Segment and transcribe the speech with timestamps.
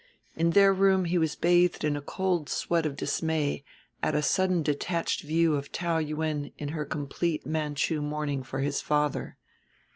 [0.35, 3.63] In their room he was bathed in a cold sweat of dismay
[4.01, 8.81] at a sudden detached view of Taou Yuen in her complete Manchu mourning for his
[8.81, 9.37] father.